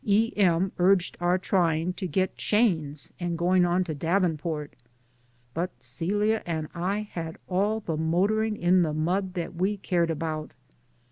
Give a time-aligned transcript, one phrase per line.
[0.03, 0.33] E.
[0.35, 0.71] M.
[0.79, 4.75] urged our try ing to get chains and going on to Davenport,
[5.53, 10.53] but Celia and I had all the motoring in the mud that we cared about.